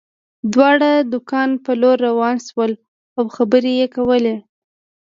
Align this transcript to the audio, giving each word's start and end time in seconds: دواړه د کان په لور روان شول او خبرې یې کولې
دواړه 0.53 0.91
د 1.11 1.13
کان 1.29 1.49
په 1.65 1.71
لور 1.81 1.97
روان 2.07 2.35
شول 2.47 2.71
او 3.17 3.23
خبرې 3.35 3.71
یې 3.81 3.87
کولې 3.95 4.35